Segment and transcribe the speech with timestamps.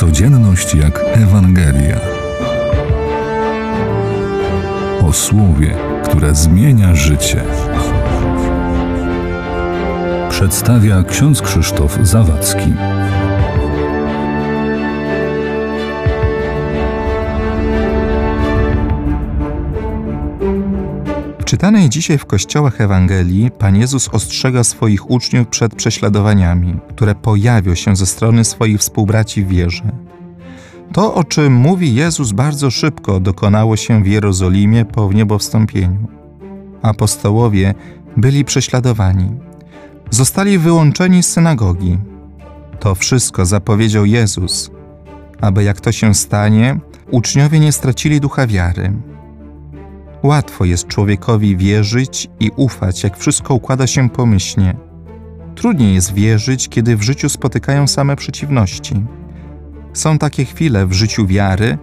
[0.00, 2.00] Codzienność jak Ewangelia.
[5.02, 5.74] O słowie,
[6.04, 7.42] które zmienia życie.
[10.30, 12.72] Przedstawia ksiądz Krzysztof Zawadzki.
[21.60, 27.96] Czytanej dzisiaj w kościołach Ewangelii Pan Jezus ostrzega swoich uczniów przed prześladowaniami, które pojawią się
[27.96, 29.92] ze strony swoich współbraci w wierze.
[30.92, 36.08] To, o czym mówi Jezus bardzo szybko, dokonało się w Jerozolimie po wniebowstąpieniu.
[36.82, 37.74] Apostołowie
[38.16, 39.30] byli prześladowani.
[40.10, 41.98] Zostali wyłączeni z synagogi.
[42.78, 44.70] To wszystko zapowiedział Jezus,
[45.40, 46.80] aby jak to się stanie,
[47.10, 48.92] uczniowie nie stracili ducha wiary.
[50.22, 54.76] Łatwo jest człowiekowi wierzyć i ufać, jak wszystko układa się pomyślnie.
[55.54, 58.94] Trudniej jest wierzyć, kiedy w życiu spotykają same przeciwności.
[59.92, 61.78] Są takie chwile w życiu wiary,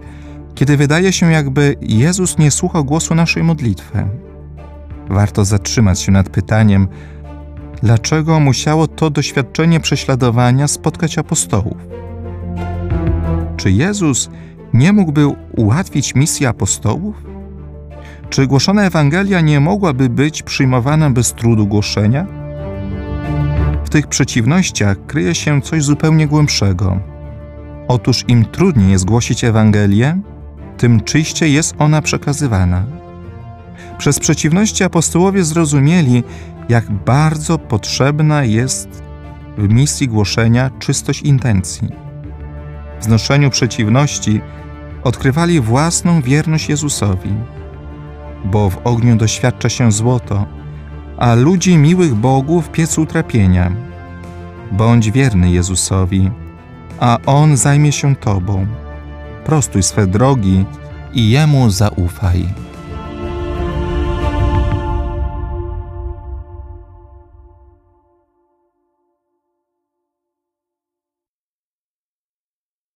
[0.54, 4.08] kiedy wydaje się, jakby Jezus nie słuchał głosu naszej modlitwy.
[5.08, 6.88] Warto zatrzymać się nad pytaniem,
[7.82, 11.76] dlaczego musiało to doświadczenie prześladowania spotkać apostołów.
[13.56, 14.30] Czy Jezus
[14.72, 17.27] nie mógłby ułatwić misji apostołów?
[18.30, 22.26] Czy głoszona Ewangelia nie mogłaby być przyjmowana bez trudu głoszenia?
[23.84, 27.00] W tych przeciwnościach kryje się coś zupełnie głębszego.
[27.88, 30.20] Otóż im trudniej jest głosić Ewangelię,
[30.76, 32.84] tym czyściej jest ona przekazywana.
[33.98, 36.22] Przez przeciwności apostołowie zrozumieli,
[36.68, 39.02] jak bardzo potrzebna jest
[39.58, 41.88] w misji głoszenia czystość intencji.
[43.00, 44.40] W znoszeniu przeciwności
[45.04, 47.30] odkrywali własną wierność Jezusowi
[48.50, 50.46] bo w ogniu doświadcza się złoto,
[51.18, 53.72] a ludzi miłych Bogu w piecu utrapienia.
[54.72, 56.30] Bądź wierny Jezusowi,
[57.00, 58.66] a On zajmie się Tobą.
[59.44, 60.64] Prostuj swe drogi
[61.14, 62.46] i Jemu zaufaj.